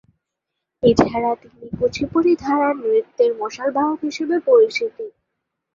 [0.83, 4.95] এছাড়া তিনি কুচিপুড়ি ধারার নৃত্যের 'মশাল বাহক' হিসেবে পরিচিত।